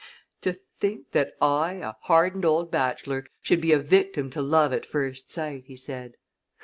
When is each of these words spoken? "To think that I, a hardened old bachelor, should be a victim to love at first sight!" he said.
"To 0.41 0.59
think 0.79 1.11
that 1.11 1.33
I, 1.39 1.73
a 1.73 1.91
hardened 1.91 2.43
old 2.43 2.71
bachelor, 2.71 3.27
should 3.43 3.61
be 3.61 3.71
a 3.71 3.77
victim 3.77 4.31
to 4.31 4.41
love 4.41 4.73
at 4.73 4.83
first 4.83 5.29
sight!" 5.29 5.65
he 5.67 5.77
said. 5.77 6.15